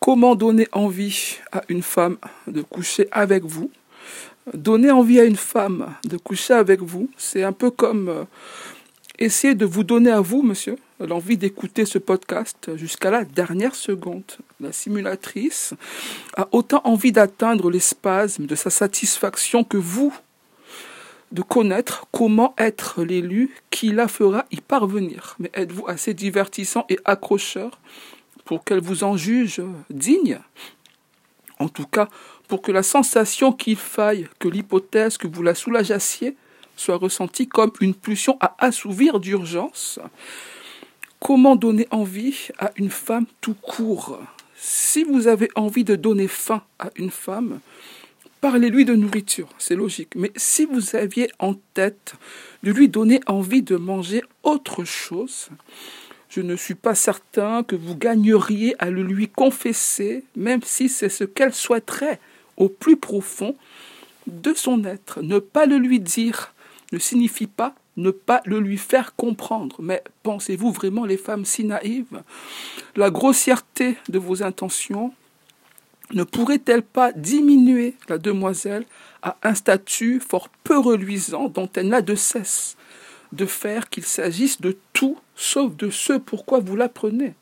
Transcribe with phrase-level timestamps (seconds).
[0.00, 3.70] Comment donner envie à une femme de coucher avec vous?
[4.54, 8.24] Donner envie à une femme de coucher avec vous, c'est un peu comme euh,
[9.18, 14.24] essayer de vous donner à vous, monsieur, l'envie d'écouter ce podcast jusqu'à la dernière seconde.
[14.58, 15.74] La simulatrice
[16.34, 20.14] a autant envie d'atteindre les spasmes de sa satisfaction que vous,
[21.30, 25.36] de connaître comment être l'élu qui la fera y parvenir.
[25.38, 27.78] Mais êtes-vous assez divertissant et accrocheur?
[28.50, 30.40] Pour qu'elle vous en juge digne
[31.60, 32.08] En tout cas,
[32.48, 36.34] pour que la sensation qu'il faille que l'hypothèse que vous la soulageassiez
[36.74, 40.00] soit ressentie comme une pulsion à assouvir d'urgence.
[41.20, 44.18] Comment donner envie à une femme tout court?
[44.56, 47.60] Si vous avez envie de donner faim à une femme,
[48.40, 50.16] parlez-lui de nourriture, c'est logique.
[50.16, 52.14] Mais si vous aviez en tête
[52.64, 55.50] de lui donner envie de manger autre chose,
[56.30, 61.08] je ne suis pas certain que vous gagneriez à le lui confesser, même si c'est
[61.08, 62.20] ce qu'elle souhaiterait
[62.56, 63.56] au plus profond
[64.26, 65.20] de son être.
[65.22, 66.54] Ne pas le lui dire
[66.92, 69.76] ne signifie pas ne pas le lui faire comprendre.
[69.80, 72.22] Mais pensez-vous vraiment les femmes si naïves
[72.96, 75.12] La grossièreté de vos intentions
[76.12, 78.84] ne pourrait-elle pas diminuer la demoiselle
[79.22, 82.76] à un statut fort peu reluisant dont elle n'a de cesse
[83.32, 87.34] de faire qu'il s'agisse de tout sauf de ce pourquoi vous l'apprenez.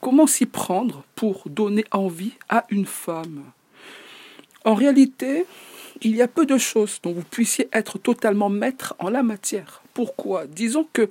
[0.00, 3.44] Comment s'y prendre pour donner envie à une femme?
[4.64, 5.46] En réalité,
[6.02, 9.82] il y a peu de choses dont vous puissiez être totalement maître en la matière.
[9.94, 10.46] Pourquoi?
[10.46, 11.08] Disons que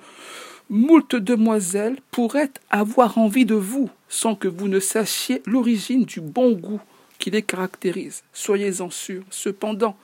[0.70, 6.54] moult demoiselles pourraient avoir envie de vous sans que vous ne sachiez l'origine du bon
[6.54, 6.82] goût
[7.20, 8.24] qui les caractérise.
[8.34, 9.24] Soyez-en sûrs.
[9.30, 9.98] Cependant,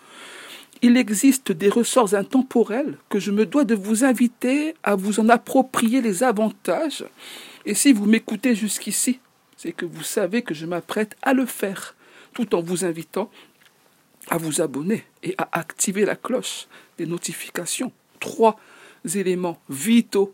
[0.81, 5.30] il existe des ressorts intemporels que je me dois de vous inviter à vous en
[5.30, 7.06] approprier les avantages.
[7.66, 9.20] Et si vous m'écoutez jusqu'ici,
[9.58, 11.96] c'est que vous savez que je m'apprête à le faire,
[12.34, 13.31] tout en vous invitant
[14.30, 17.92] à vous abonner et à activer la cloche des notifications.
[18.19, 18.59] Trois
[19.13, 20.34] éléments vitaux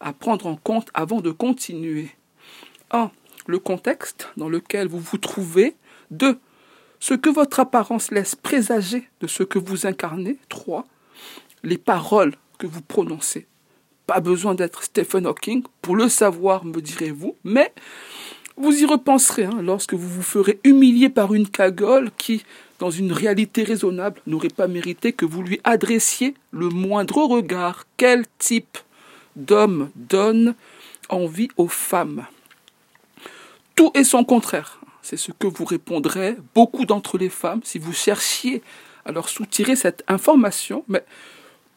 [0.00, 2.10] à prendre en compte avant de continuer.
[2.90, 3.10] 1.
[3.46, 5.76] Le contexte dans lequel vous vous trouvez.
[6.10, 6.38] 2
[7.00, 10.38] ce que votre apparence laisse présager de ce que vous incarnez.
[10.48, 10.86] 3.
[11.62, 13.46] Les paroles que vous prononcez.
[14.06, 17.72] Pas besoin d'être Stephen Hawking pour le savoir, me direz-vous, mais
[18.56, 22.44] vous y repenserez hein, lorsque vous vous ferez humilier par une cagole qui,
[22.80, 27.86] dans une réalité raisonnable, n'aurait pas mérité que vous lui adressiez le moindre regard.
[27.96, 28.78] Quel type
[29.36, 30.54] d'homme donne
[31.08, 32.26] envie aux femmes?
[33.76, 34.77] Tout est son contraire.
[35.08, 38.62] C'est ce que vous répondrez beaucoup d'entre les femmes si vous cherchiez
[39.06, 40.84] à leur soutirer cette information.
[40.86, 41.02] Mais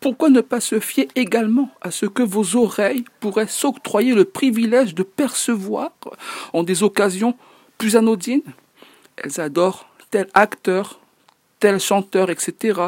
[0.02, 4.96] pourquoi ne pas se fier également à ce que vos oreilles pourraient s'octroyer le privilège
[4.96, 5.92] de percevoir
[6.52, 7.38] en des occasions
[7.78, 8.44] plus anodines?
[9.16, 11.00] Elles adorent tel acteur,
[11.62, 12.81] tel chanteur, etc.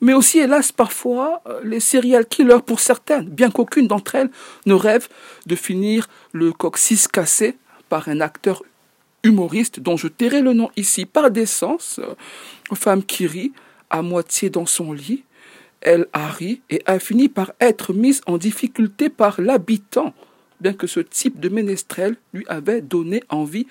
[0.00, 4.30] Mais aussi, hélas, parfois, les serial killers pour certaines, bien qu'aucune d'entre elles
[4.64, 5.06] ne rêve
[5.46, 7.56] de finir le coccyx cassé
[7.88, 8.64] par un acteur
[9.26, 12.00] humoriste dont je tairai le nom ici par décence,
[12.74, 13.52] femme qui rit
[13.90, 15.24] à moitié dans son lit.
[15.80, 20.14] Elle a ri et a fini par être mise en difficulté par l'habitant,
[20.60, 23.66] bien que ce type de ménestrel lui avait donné envie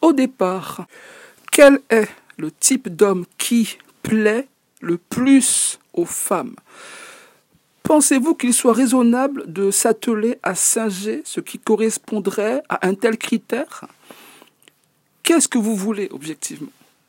[0.00, 0.86] au départ.
[1.50, 2.08] Quel est
[2.38, 4.48] le type d'homme qui plaît
[4.80, 6.56] le plus aux femmes?
[7.82, 13.84] Pensez-vous qu'il soit raisonnable de s'atteler à singer ce qui correspondrait à un tel critère?
[15.32, 16.68] Qu'est-ce que vous voulez objectivement?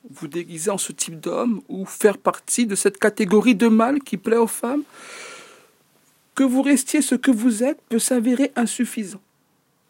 [0.09, 4.15] Vous déguiser en ce type d'homme ou faire partie de cette catégorie de mâles qui
[4.15, 4.83] plaît aux femmes?
[6.33, 9.19] Que vous restiez ce que vous êtes peut s'avérer insuffisant.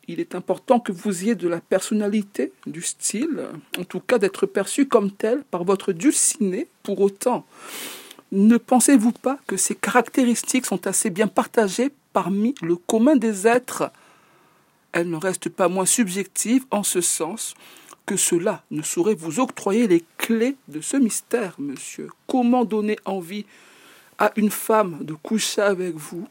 [0.08, 4.48] Il est important que vous ayez de la personnalité, du style, en tout cas d'être
[4.48, 6.68] perçu comme tel par votre dulciné.
[6.82, 7.46] Pour autant,
[8.32, 13.92] ne pensez-vous pas que ces caractéristiques sont assez bien partagées parmi le commun des êtres?
[14.92, 17.54] Elles ne restent pas moins subjectives en ce sens
[18.06, 22.10] que cela ne saurait vous octroyer les clés de ce mystère, monsieur.
[22.28, 23.46] Comment donner envie
[24.18, 26.28] à une femme de coucher avec vous?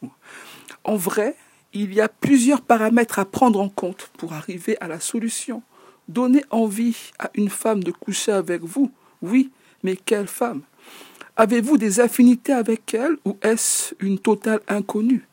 [0.84, 1.36] En vrai,
[1.72, 5.62] il y a plusieurs paramètres à prendre en compte pour arriver à la solution.
[6.08, 8.90] Donner envie à une femme de coucher avec vous,
[9.22, 9.50] oui,
[9.82, 10.62] mais quelle femme?
[11.36, 15.26] Avez-vous des affinités avec elle ou est-ce une totale inconnue?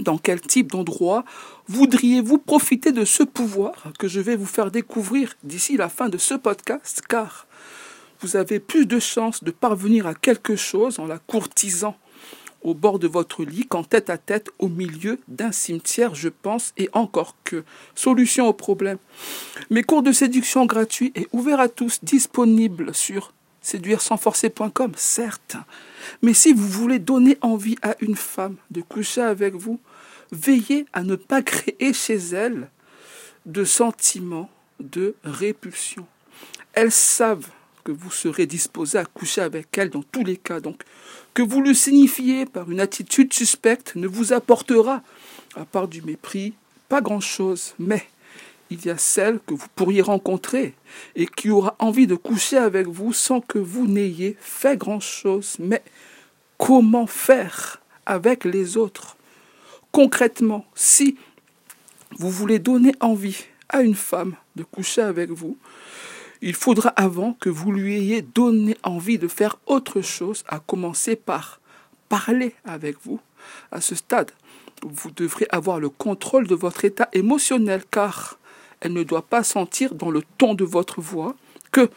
[0.00, 1.24] Dans quel type d'endroit
[1.68, 6.18] Voudriez-vous profiter de ce pouvoir que je vais vous faire découvrir d'ici la fin de
[6.18, 7.02] ce podcast?
[7.08, 7.46] Car
[8.20, 11.96] vous avez plus de chances de parvenir à quelque chose en la courtisant
[12.62, 16.72] au bord de votre lit qu'en tête à tête au milieu d'un cimetière, je pense,
[16.76, 17.64] et encore que.
[17.94, 18.98] Solution au problème.
[19.70, 23.32] Mes cours de séduction gratuits et ouverts à tous, disponibles sur
[23.62, 25.56] séduire sans forcer.com, certes.
[26.22, 29.80] Mais si vous voulez donner envie à une femme de coucher avec vous,
[30.32, 32.70] veillez à ne pas créer chez elle
[33.46, 34.50] de sentiments
[34.80, 36.06] de répulsion.
[36.72, 37.48] Elles savent
[37.84, 40.60] que vous serez disposé à coucher avec elles dans tous les cas.
[40.60, 40.82] Donc,
[41.34, 45.02] que vous le signifiez par une attitude suspecte ne vous apportera,
[45.54, 46.54] à part du mépris,
[46.88, 47.74] pas grand-chose.
[47.78, 48.04] Mais
[48.70, 50.74] il y a celle que vous pourriez rencontrer
[51.14, 55.56] et qui aura envie de coucher avec vous sans que vous n'ayez fait grand-chose.
[55.60, 55.82] Mais
[56.58, 59.16] comment faire avec les autres?
[59.96, 61.16] Concrètement, si
[62.18, 65.56] vous voulez donner envie à une femme de coucher avec vous,
[66.42, 71.16] il faudra avant que vous lui ayez donné envie de faire autre chose, à commencer
[71.16, 71.62] par
[72.10, 73.20] parler avec vous.
[73.72, 74.32] À ce stade,
[74.82, 78.38] vous devrez avoir le contrôle de votre état émotionnel car
[78.80, 81.34] elle ne doit pas sentir dans le ton de votre voix
[81.72, 81.88] que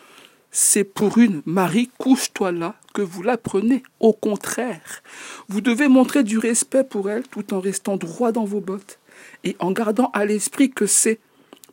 [0.52, 3.84] c'est pour une Marie, couche-toi là, que vous la prenez.
[4.00, 5.04] Au contraire,
[5.50, 9.00] vous devez montrer du respect pour elle tout en restant droit dans vos bottes
[9.44, 11.20] et en gardant à l'esprit que c'est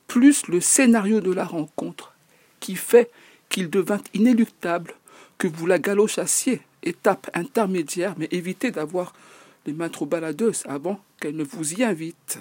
[0.08, 2.14] plus le scénario de la rencontre
[2.58, 3.10] qui fait
[3.48, 4.94] qu'il devint inéluctable
[5.38, 9.12] que vous la galochassiez, étape intermédiaire, mais évitez d'avoir
[9.66, 12.38] les mains trop baladeuses avant qu'elle ne vous y invite.